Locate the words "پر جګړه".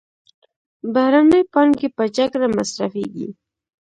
1.95-2.47